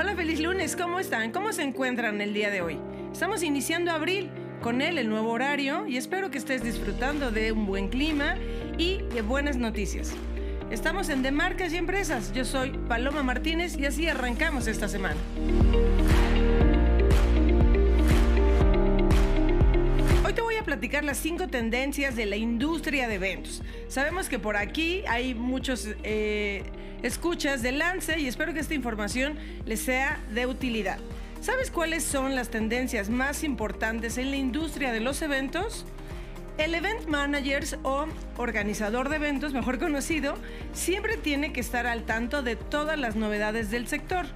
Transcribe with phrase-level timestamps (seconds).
[0.00, 1.32] Hola, feliz lunes, ¿cómo están?
[1.32, 2.78] ¿Cómo se encuentran el día de hoy?
[3.12, 4.30] Estamos iniciando abril,
[4.62, 8.36] con él el nuevo horario y espero que estés disfrutando de un buen clima
[8.78, 10.14] y de buenas noticias.
[10.70, 12.32] Estamos en De Marcas y Empresas.
[12.32, 15.16] Yo soy Paloma Martínez y así arrancamos esta semana.
[20.68, 23.62] Platicar las cinco tendencias de la industria de eventos.
[23.88, 26.62] Sabemos que por aquí hay muchos eh,
[27.02, 30.98] escuchas de Lance y espero que esta información les sea de utilidad.
[31.40, 35.86] ¿Sabes cuáles son las tendencias más importantes en la industria de los eventos?
[36.58, 38.04] El event manager o
[38.36, 40.34] organizador de eventos, mejor conocido,
[40.74, 44.26] siempre tiene que estar al tanto de todas las novedades del sector.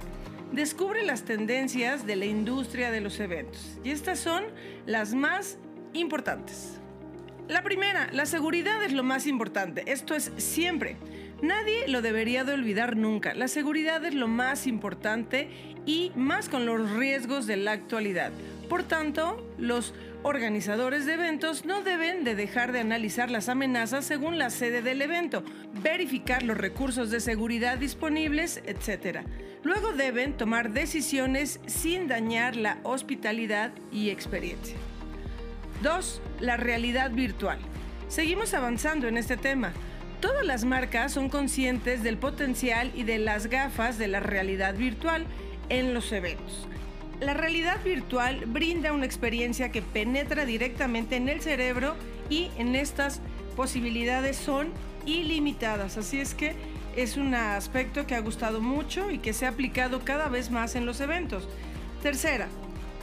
[0.51, 3.77] Descubre las tendencias de la industria de los eventos.
[3.83, 4.43] Y estas son
[4.87, 5.59] las más
[5.93, 6.79] importantes.
[7.47, 9.83] La primera, la seguridad es lo más importante.
[9.87, 10.95] Esto es siempre.
[11.41, 13.33] Nadie lo debería de olvidar nunca.
[13.33, 15.49] La seguridad es lo más importante
[15.85, 18.31] y más con los riesgos de la actualidad.
[18.69, 24.37] Por tanto, los organizadores de eventos no deben de dejar de analizar las amenazas según
[24.37, 25.43] la sede del evento,
[25.81, 29.19] verificar los recursos de seguridad disponibles, etc.
[29.63, 34.77] Luego deben tomar decisiones sin dañar la hospitalidad y experiencia.
[35.83, 36.21] 2.
[36.39, 37.59] La realidad virtual.
[38.07, 39.73] Seguimos avanzando en este tema.
[40.21, 45.25] Todas las marcas son conscientes del potencial y de las gafas de la realidad virtual
[45.67, 46.67] en los eventos.
[47.19, 51.95] La realidad virtual brinda una experiencia que penetra directamente en el cerebro
[52.29, 53.21] y en estas
[53.57, 54.69] posibilidades son
[55.05, 55.97] ilimitadas.
[55.97, 56.55] Así es que
[56.95, 60.75] es un aspecto que ha gustado mucho y que se ha aplicado cada vez más
[60.75, 61.49] en los eventos.
[62.01, 62.47] Tercera,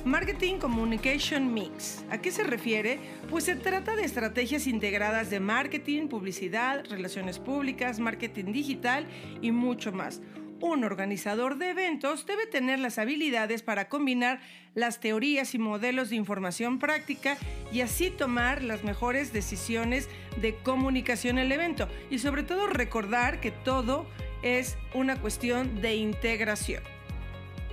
[0.04, 2.04] Marketing Communication Mix.
[2.10, 2.98] ¿A qué se refiere?
[3.28, 9.06] Pues se trata de estrategias integradas de marketing, publicidad, relaciones públicas, marketing digital
[9.42, 10.22] y mucho más.
[10.60, 14.40] Un organizador de eventos debe tener las habilidades para combinar
[14.74, 17.36] las teorías y modelos de información práctica
[17.72, 20.08] y así tomar las mejores decisiones
[20.40, 24.06] de comunicación en el evento y sobre todo recordar que todo
[24.42, 26.99] es una cuestión de integración.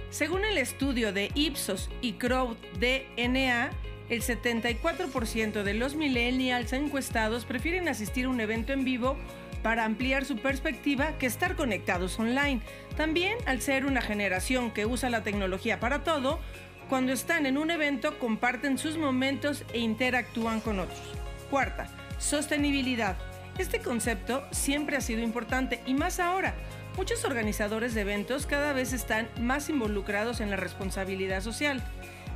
[0.09, 3.71] Según el estudio de Ipsos y Crowd DNA,
[4.09, 9.17] el 74% de los millennials encuestados prefieren asistir a un evento en vivo
[9.63, 12.61] para ampliar su perspectiva que estar conectados online.
[12.95, 16.39] También, al ser una generación que usa la tecnología para todo,
[16.87, 21.01] cuando están en un evento comparten sus momentos e interactúan con otros.
[21.49, 23.17] Cuarta, sostenibilidad.
[23.57, 26.55] Este concepto siempre ha sido importante y más ahora
[26.97, 31.83] Muchos organizadores de eventos cada vez están más involucrados en la responsabilidad social.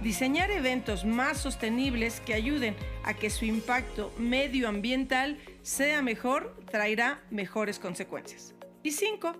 [0.03, 7.79] Diseñar eventos más sostenibles que ayuden a que su impacto medioambiental sea mejor traerá mejores
[7.79, 8.53] consecuencias.
[8.83, 9.35] Y cinco,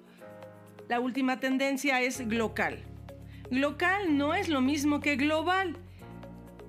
[0.89, 2.83] la última tendencia es local.
[3.51, 5.77] Local no es lo mismo que global.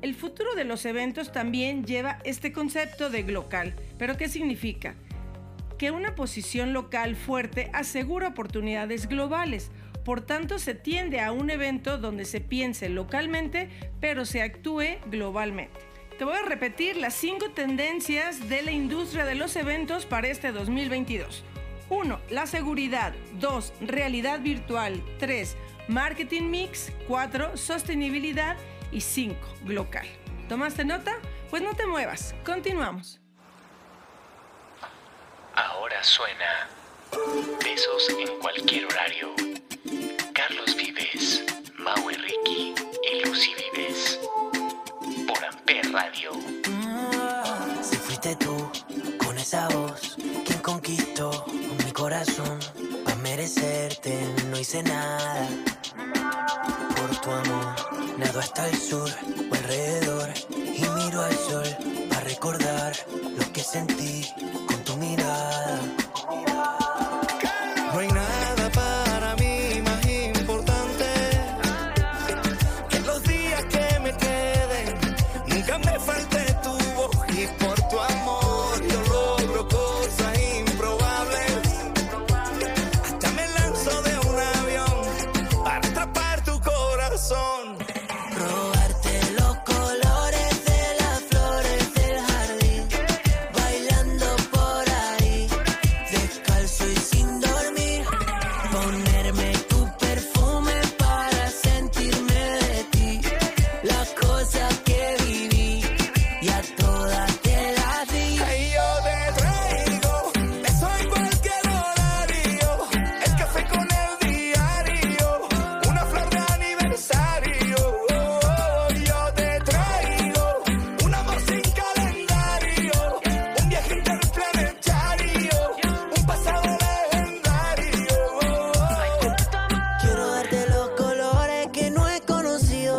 [0.03, 3.75] El futuro de los eventos también lleva este concepto de local.
[3.97, 4.95] ¿Pero qué significa?
[5.83, 9.73] Que una posición local fuerte asegura oportunidades globales.
[10.05, 13.69] Por tanto, se tiende a un evento donde se piense localmente,
[14.01, 15.81] pero se actúe globalmente.
[16.19, 20.53] Te voy a repetir las cinco tendencias de la industria de los eventos para este
[20.53, 21.43] 2022.
[21.89, 22.21] 1.
[22.31, 23.13] La seguridad.
[23.41, 23.73] 2.
[23.81, 25.03] Realidad virtual.
[25.19, 25.57] 3.
[25.89, 26.93] Marketing mix.
[27.09, 27.57] 4.
[27.57, 28.57] Sostenibilidad.
[28.93, 29.37] Y 5.
[29.67, 30.07] Local.
[30.49, 31.19] ¿Tomaste nota?
[31.51, 32.37] Pues no te muevas.
[32.45, 33.22] Continuamos.
[36.03, 36.69] Suena
[37.63, 39.29] Besos en cualquier horario.
[40.35, 41.45] Carlos Vives,
[41.79, 42.75] Mau Ricky
[43.09, 44.19] y Lucy Vives.
[45.29, 46.33] Por Amper Radio.
[47.83, 48.69] Si fuiste tú,
[49.25, 51.47] con esa voz, quien conquistó
[51.85, 52.59] mi corazón.
[53.05, 55.49] Para merecerte no hice nada.
[56.97, 60.31] Por tu amor, nado hasta el sur o alrededor.
[60.51, 61.77] Y miro al sol
[62.09, 62.97] para recordar
[63.39, 64.27] lo que sentí
[65.03, 66.02] mirada.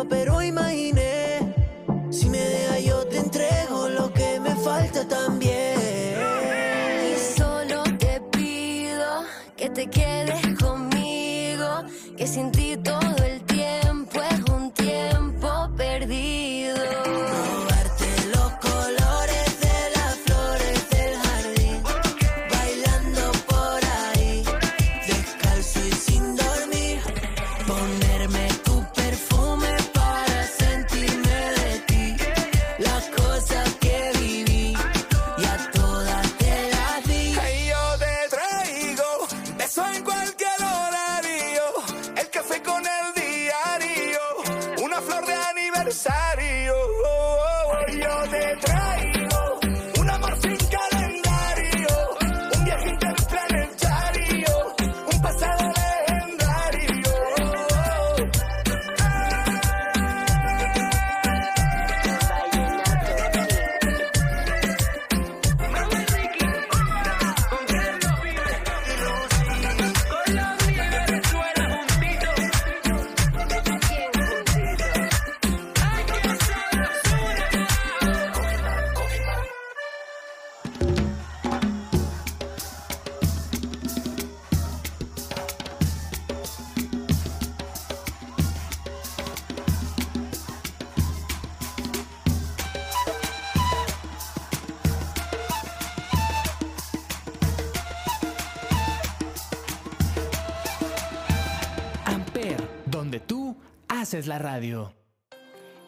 [0.08, 0.73] pero hoy.
[104.38, 104.94] Radio.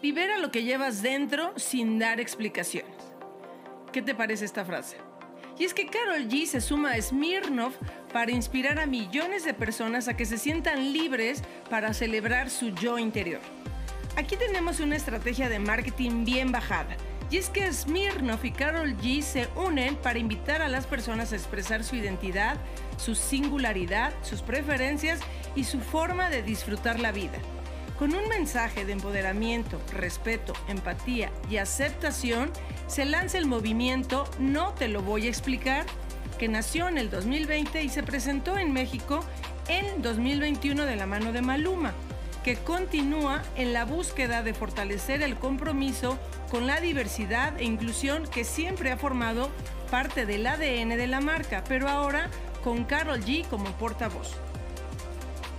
[0.03, 2.95] Libera lo que llevas dentro sin dar explicaciones.
[3.93, 4.99] ¿Qué te parece esta frase?
[5.59, 7.73] Y es que Carol G se suma a Smirnov
[8.13, 12.99] para inspirar a millones de personas a que se sientan libres para celebrar su yo
[12.99, 13.41] interior.
[14.17, 16.97] Aquí tenemos una estrategia de marketing bien bajada.
[17.31, 21.37] Y es que Smirnov y Carol G se unen para invitar a las personas a
[21.37, 22.57] expresar su identidad,
[22.99, 25.21] su singularidad, sus preferencias
[25.57, 27.39] y su forma de disfrutar la vida.
[27.99, 32.51] Con un mensaje de empoderamiento, respeto, empatía y aceptación,
[32.87, 35.87] se lanza el movimiento No te lo voy a explicar,
[36.39, 39.25] que nació en el 2020 y se presentó en México
[39.69, 41.95] en 2021 de la mano de Maluma,
[42.45, 46.19] que continúa en la búsqueda de fortalecer el compromiso
[46.51, 49.49] con la diversidad e inclusión que siempre ha formado
[49.91, 52.29] parte del ADN de la marca, pero ahora
[52.63, 54.37] con Carol G como portavoz.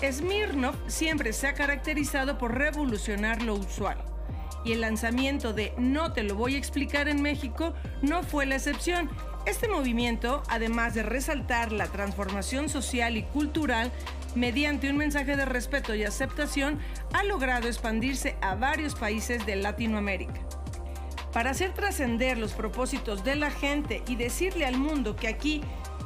[0.01, 3.97] Smirnov siempre se ha caracterizado por revolucionar lo usual.
[4.63, 8.55] Y el lanzamiento de No te lo voy a explicar en México no fue la
[8.55, 9.09] excepción.
[9.45, 13.91] Este movimiento, además de resaltar la transformación social y cultural
[14.35, 16.79] mediante un mensaje de respeto y aceptación,
[17.13, 20.41] ha logrado expandirse a varios países de Latinoamérica.
[21.31, 25.61] Para hacer trascender los propósitos de la gente y decirle al mundo que aquí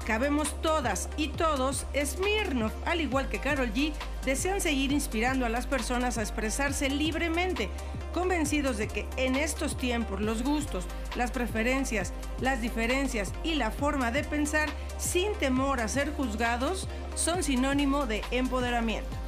[0.06, 3.94] cabemos todas y todos, Smirnov, al igual que Carol G,
[4.25, 7.70] desean seguir inspirando a las personas a expresarse libremente,
[8.13, 14.12] convencidos de que en estos tiempos los gustos, las preferencias, las diferencias y la forma
[14.12, 19.21] de pensar sin temor a ser juzgados son sinónimo de empoderamiento.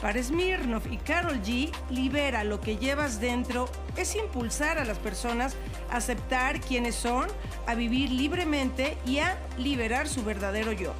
[0.00, 5.56] Para Smirnov y Carol G, libera lo que llevas dentro es impulsar a las personas
[5.90, 7.28] a aceptar quiénes son,
[7.66, 10.92] a vivir libremente y a liberar su verdadero yo.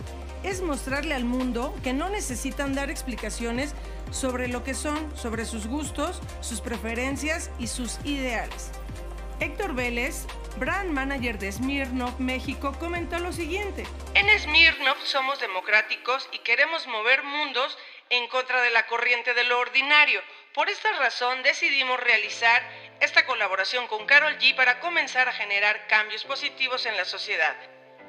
[0.42, 3.74] Es mostrarle al mundo que no necesitan dar explicaciones
[4.12, 8.70] sobre lo que son, sobre sus gustos, sus preferencias y sus ideales.
[9.40, 10.24] Héctor Vélez,
[10.58, 13.84] brand manager de Smirnov México, comentó lo siguiente.
[14.14, 17.76] En Smirnov somos democráticos y queremos mover mundos
[18.10, 20.22] en contra de la corriente de lo ordinario.
[20.54, 22.62] Por esta razón decidimos realizar
[23.00, 27.54] esta colaboración con Carol G para comenzar a generar cambios positivos en la sociedad.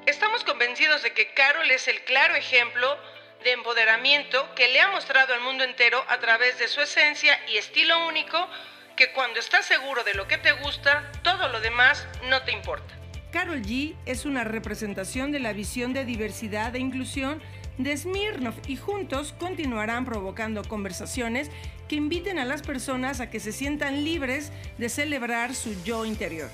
[0.06, 2.98] Estamos convencidos de que Carol es el claro ejemplo
[3.44, 7.58] de empoderamiento que le ha mostrado al mundo entero a través de su esencia y
[7.58, 8.48] estilo único
[8.96, 12.98] que cuando estás seguro de lo que te gusta, todo lo demás no te importa.
[13.30, 17.42] Carol G es una representación de la visión de diversidad e inclusión
[17.78, 21.50] de Smirnov y juntos continuarán provocando conversaciones
[21.88, 26.50] que inviten a las personas a que se sientan libres de celebrar su yo interior.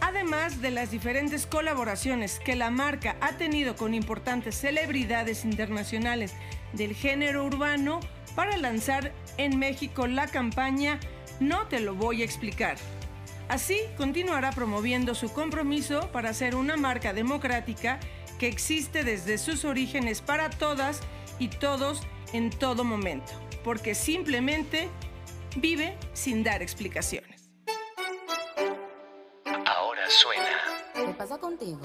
[0.00, 6.34] Además de las diferentes colaboraciones que la marca ha tenido con importantes celebridades internacionales
[6.74, 8.00] del género urbano
[8.34, 11.00] para lanzar en México la campaña
[11.40, 12.76] No te lo voy a explicar.
[13.48, 18.00] Así continuará promoviendo su compromiso para ser una marca democrática
[18.38, 21.00] que existe desde sus orígenes para todas
[21.38, 22.00] y todos
[22.32, 23.32] en todo momento,
[23.64, 24.88] porque simplemente
[25.56, 27.48] vive sin dar explicaciones.
[29.64, 30.44] Ahora suena
[30.94, 31.80] ¿Qué pasa contigo?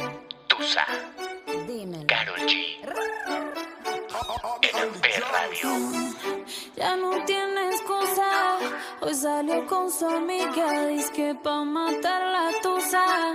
[0.48, 0.86] Tusa,
[1.67, 2.08] Dímelo.
[2.08, 2.77] Carol G.
[4.63, 5.70] En Amper Radio.
[6.75, 8.58] ya no tiene excusa.
[9.01, 13.34] Hoy salió con su amiga, dice que pa' matar la tusa.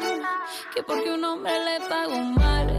[0.75, 2.78] Que porque un hombre le pagó mal,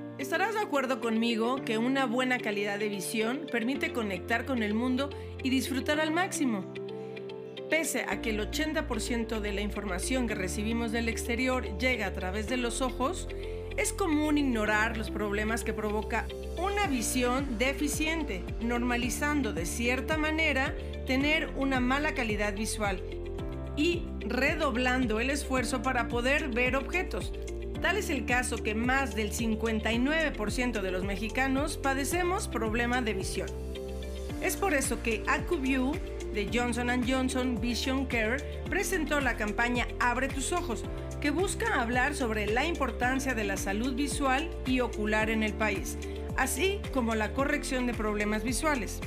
[0.21, 5.09] Estarás de acuerdo conmigo que una buena calidad de visión permite conectar con el mundo
[5.41, 6.71] y disfrutar al máximo.
[7.71, 12.47] Pese a que el 80% de la información que recibimos del exterior llega a través
[12.47, 13.29] de los ojos,
[13.77, 20.75] es común ignorar los problemas que provoca una visión deficiente, normalizando de cierta manera
[21.07, 23.01] tener una mala calidad visual
[23.75, 27.33] y redoblando el esfuerzo para poder ver objetos.
[27.81, 33.47] Tal es el caso que más del 59% de los mexicanos padecemos problema de visión.
[34.41, 35.93] Es por eso que AcuView
[36.33, 38.37] de Johnson Johnson Vision Care
[38.69, 40.83] presentó la campaña Abre tus ojos,
[41.19, 45.97] que busca hablar sobre la importancia de la salud visual y ocular en el país,
[46.37, 48.99] así como la corrección de problemas visuales.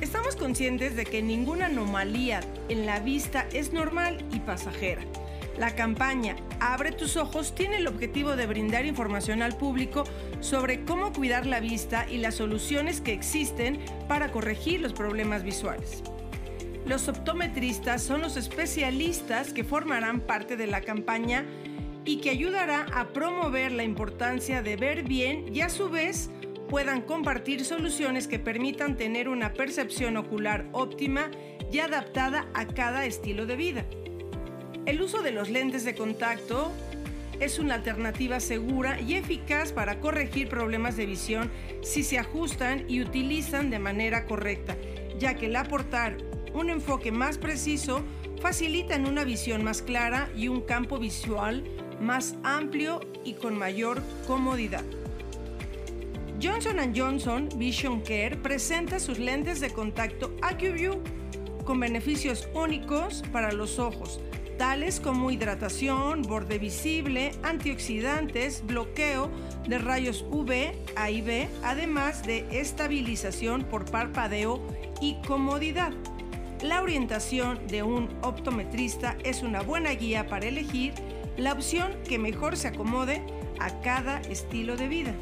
[0.00, 5.02] Estamos conscientes de que ninguna anomalía en la vista es normal y pasajera.
[5.58, 10.04] La campaña Abre tus ojos tiene el objetivo de brindar información al público
[10.40, 16.02] sobre cómo cuidar la vista y las soluciones que existen para corregir los problemas visuales.
[16.86, 21.44] Los optometristas son los especialistas que formarán parte de la campaña
[22.04, 26.30] y que ayudará a promover la importancia de ver bien y a su vez
[26.70, 31.30] puedan compartir soluciones que permitan tener una percepción ocular óptima
[31.70, 33.84] y adaptada a cada estilo de vida.
[34.86, 36.70] El uso de los lentes de contacto
[37.40, 41.50] es una alternativa segura y eficaz para corregir problemas de visión
[41.82, 44.76] si se ajustan y utilizan de manera correcta,
[45.18, 46.16] ya que el aportar
[46.54, 48.04] un enfoque más preciso
[48.40, 51.64] facilitan una visión más clara y un campo visual
[52.00, 54.84] más amplio y con mayor comodidad.
[56.40, 61.02] Johnson Johnson Vision Care presenta sus lentes de contacto AccuView,
[61.64, 64.20] con beneficios únicos para los ojos,
[64.56, 69.30] tales como hidratación, borde visible, antioxidantes, bloqueo
[69.68, 74.60] de rayos UV a B, además de estabilización por parpadeo
[75.00, 75.92] y comodidad.
[76.62, 80.94] La orientación de un optometrista es una buena guía para elegir
[81.36, 83.22] la opción que mejor se acomode
[83.58, 85.14] a cada estilo de vida.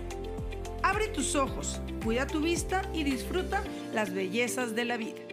[0.82, 5.23] Abre tus ojos, cuida tu vista y disfruta las bellezas de la vida.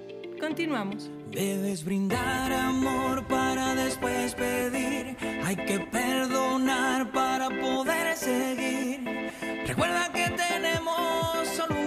[0.41, 1.09] Continuamos.
[1.29, 5.15] Debes brindar amor para después pedir.
[5.45, 9.31] Hay que perdonar para poder seguir.
[9.67, 11.80] Recuerda que tenemos solo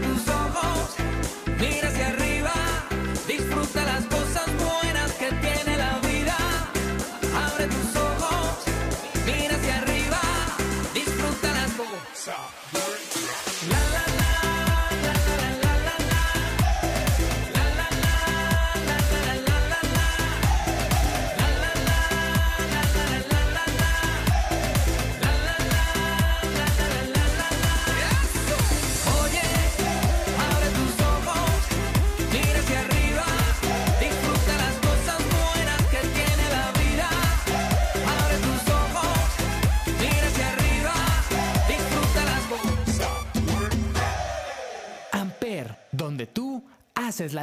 [0.00, 0.37] くぞ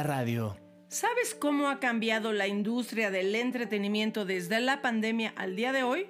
[0.02, 0.56] radio.
[0.88, 6.06] ¿Sabes cómo ha cambiado la industria del entretenimiento desde la pandemia al día de hoy?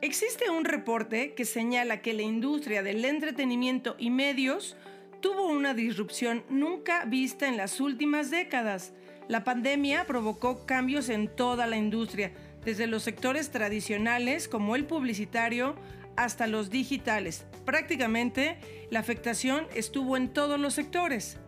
[0.00, 4.76] Existe un reporte que señala que la industria del entretenimiento y medios
[5.20, 8.92] tuvo una disrupción nunca vista en las últimas décadas.
[9.28, 12.32] La pandemia provocó cambios en toda la industria,
[12.64, 15.76] desde los sectores tradicionales como el publicitario
[16.16, 17.46] hasta los digitales.
[17.64, 18.58] Prácticamente
[18.90, 21.38] la afectación estuvo en todos los sectores.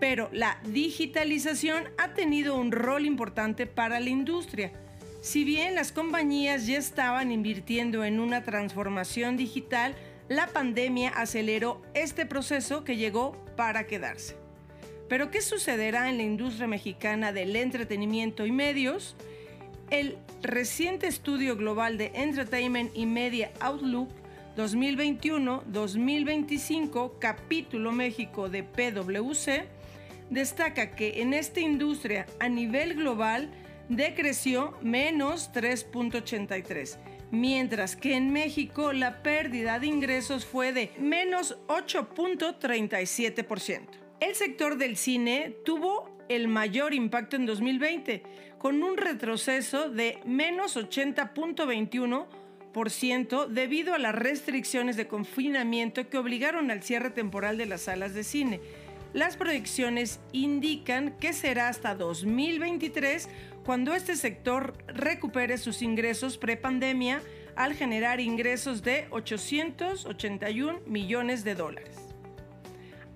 [0.00, 4.72] Pero la digitalización ha tenido un rol importante para la industria.
[5.20, 9.94] Si bien las compañías ya estaban invirtiendo en una transformación digital,
[10.28, 14.38] la pandemia aceleró este proceso que llegó para quedarse.
[15.08, 19.16] Pero ¿qué sucederá en la industria mexicana del entretenimiento y medios?
[19.90, 24.08] El reciente estudio global de Entertainment y Media Outlook
[24.56, 29.79] 2021-2025, capítulo México de PwC,
[30.30, 33.50] destaca que en esta industria a nivel global
[33.88, 36.96] decreció menos 3.83,
[37.30, 43.88] mientras que en México la pérdida de ingresos fue de menos 8.37%.
[44.20, 48.22] El sector del cine tuvo el mayor impacto en 2020,
[48.58, 56.84] con un retroceso de menos 80.21% debido a las restricciones de confinamiento que obligaron al
[56.84, 58.60] cierre temporal de las salas de cine.
[59.12, 63.28] Las proyecciones indican que será hasta 2023
[63.64, 67.20] cuando este sector recupere sus ingresos prepandemia
[67.56, 71.96] al generar ingresos de 881 millones de dólares.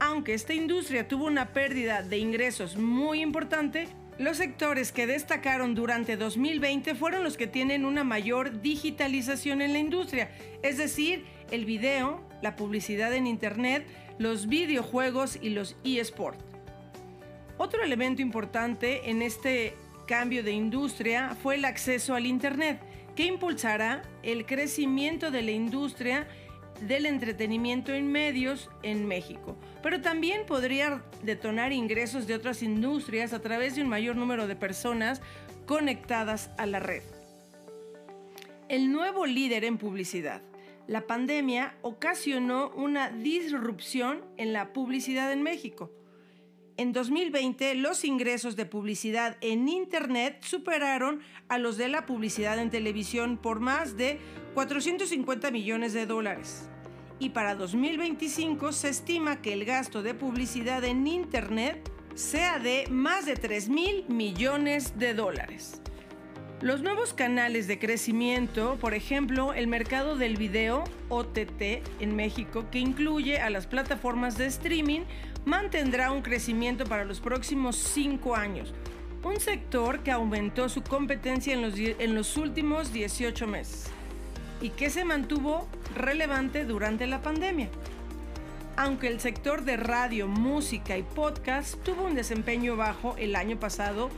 [0.00, 3.86] Aunque esta industria tuvo una pérdida de ingresos muy importante,
[4.18, 9.78] los sectores que destacaron durante 2020 fueron los que tienen una mayor digitalización en la
[9.78, 10.30] industria,
[10.62, 13.86] es decir, el video, la publicidad en Internet,
[14.18, 16.44] los videojuegos y los eSports.
[17.56, 19.74] Otro elemento importante en este
[20.06, 22.80] cambio de industria fue el acceso al Internet,
[23.14, 26.26] que impulsará el crecimiento de la industria
[26.80, 33.40] del entretenimiento en medios en México, pero también podría detonar ingresos de otras industrias a
[33.40, 35.22] través de un mayor número de personas
[35.66, 37.02] conectadas a la red.
[38.68, 40.42] El nuevo líder en publicidad.
[40.86, 45.90] La pandemia ocasionó una disrupción en la publicidad en México.
[46.76, 52.68] En 2020, los ingresos de publicidad en Internet superaron a los de la publicidad en
[52.68, 54.18] televisión por más de
[54.52, 56.68] 450 millones de dólares.
[57.18, 63.24] Y para 2025 se estima que el gasto de publicidad en Internet sea de más
[63.24, 65.80] de 3 mil millones de dólares.
[66.64, 71.60] Los nuevos canales de crecimiento, por ejemplo, el mercado del video OTT
[72.00, 75.02] en México, que incluye a las plataformas de streaming,
[75.44, 78.72] mantendrá un crecimiento para los próximos cinco años.
[79.22, 81.74] Un sector que aumentó su competencia en los,
[82.08, 83.90] los últimos 18 meses
[84.62, 87.68] y que se mantuvo relevante durante la pandemia.
[88.78, 94.08] Aunque el sector de radio, música y podcast tuvo un desempeño bajo el año pasado,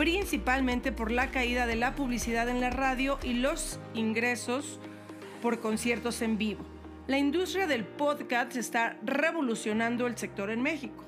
[0.00, 4.80] principalmente por la caída de la publicidad en la radio y los ingresos
[5.42, 6.64] por conciertos en vivo
[7.06, 11.04] la industria del podcast está revolucionando el sector en México.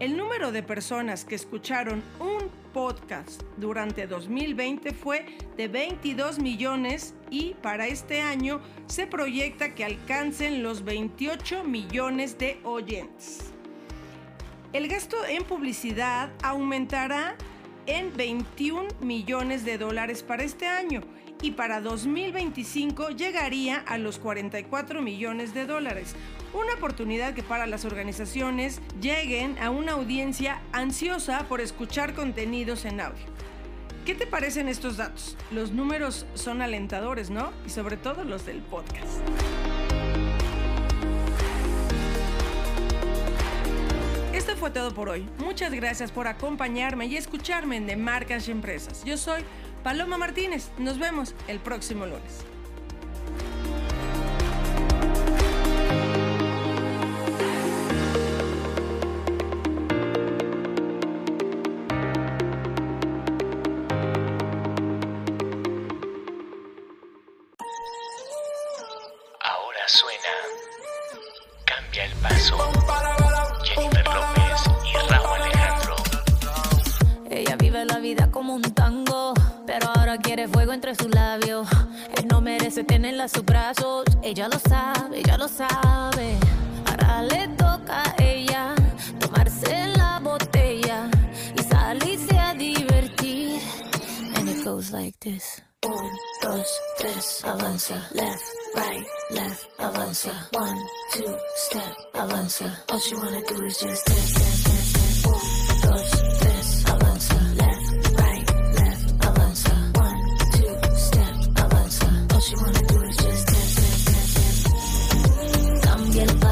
[0.00, 5.26] El número de personas que escucharon un podcast durante 2020 fue
[5.56, 12.58] de 22 millones y para este año se proyecta que alcancen los 28 millones de
[12.64, 13.52] oyentes.
[14.72, 17.36] El gasto en publicidad aumentará
[17.88, 21.00] en 21 millones de dólares para este año
[21.40, 26.14] y para 2025 llegaría a los 44 millones de dólares.
[26.52, 33.00] Una oportunidad que para las organizaciones lleguen a una audiencia ansiosa por escuchar contenidos en
[33.00, 33.24] audio.
[34.04, 35.36] ¿Qué te parecen estos datos?
[35.50, 37.52] Los números son alentadores, ¿no?
[37.66, 39.20] Y sobre todo los del podcast.
[44.58, 45.28] Fue todo por hoy.
[45.38, 49.04] Muchas gracias por acompañarme y escucharme en De Marcas y Empresas.
[49.04, 49.42] Yo soy
[49.84, 50.70] Paloma Martínez.
[50.78, 52.47] Nos vemos el próximo lunes.
[80.38, 81.66] Quiere fuego entre sus labios.
[82.16, 86.38] Él no merece tenerla a sus brazos, ella lo sabe, ella lo sabe.
[86.86, 88.74] Ahora le toca a ella
[89.18, 91.10] tomarse la botella
[91.58, 93.60] y salirse a divertir.
[94.36, 95.60] And it goes like this.
[95.84, 96.08] Un,
[96.42, 97.96] dos, tres, avanza.
[98.12, 98.44] Left,
[98.76, 100.30] right, left, avanza.
[100.52, 100.78] One,
[101.14, 102.84] two, step, avanza.
[102.92, 105.57] All she wanna do is just dance, dance, dance, dance.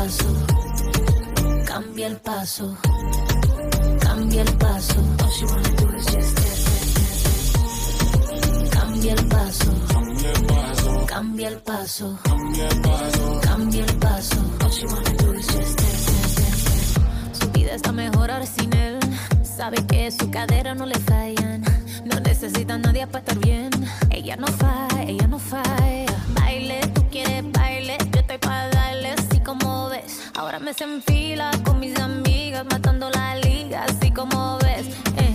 [0.07, 0.29] Paso.
[1.65, 2.77] Cambia el paso.
[4.01, 4.95] Cambia el paso.
[5.23, 8.71] All she wanna do is just dance, dance, dance.
[8.71, 9.73] Cambia el paso.
[11.07, 12.19] Cambia el paso.
[13.43, 14.37] Cambia el paso.
[14.63, 16.95] All she wanna do is just dance.
[17.33, 18.99] Su vida está mejor ahora sin él.
[19.43, 21.65] Sabe que su cadera no le fallan.
[22.05, 23.71] No necesita nadie para estar bien.
[24.11, 26.07] Ella no falla, ella no falla.
[26.29, 27.99] Baile, tú quieres baile.
[28.13, 29.26] Yo estoy para darle.
[30.37, 34.87] Ahora me se enfila con mis amigas, matando la liga, así como ves.
[35.17, 35.35] Eh.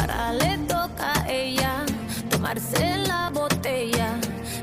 [0.00, 1.84] Ahora le toca a ella
[2.28, 4.18] tomarse la botella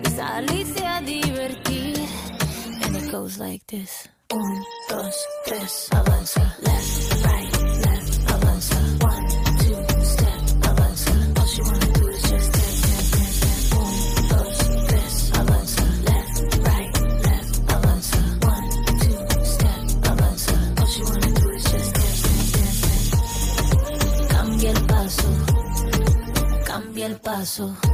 [0.06, 1.98] y salirse a divertir.
[2.84, 4.44] And it goes like this: 1,
[4.90, 8.17] 2, 3, avanza, left, right, left.
[27.58, 27.87] paso.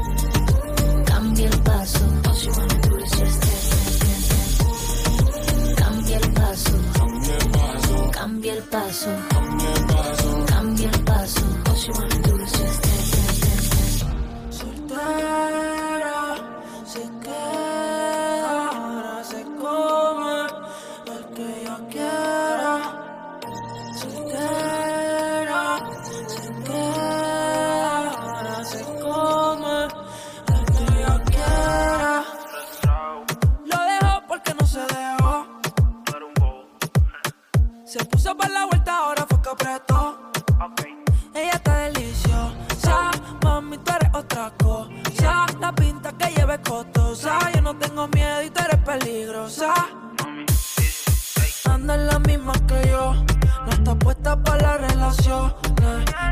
[55.14, 55.54] vacaciones.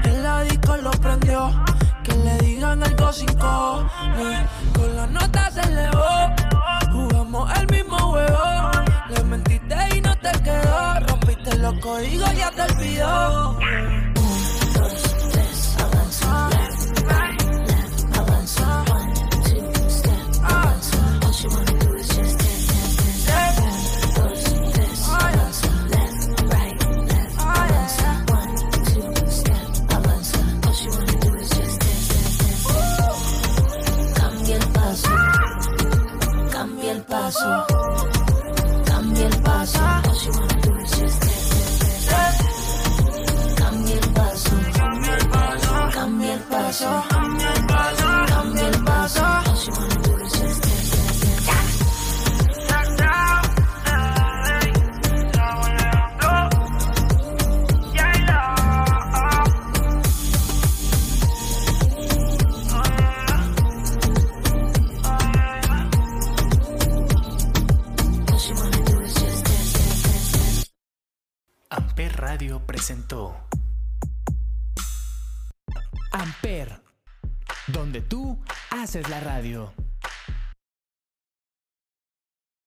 [0.03, 1.51] El disco lo prendió.
[2.03, 4.49] Que le digan algo sin cojones.
[4.73, 6.35] Con la nota se elevó.
[6.91, 8.71] Jugamos el mismo juego.
[9.09, 10.99] Le mentiste y no te quedó.
[11.07, 14.10] Rompiste los códigos y ya te olvidó.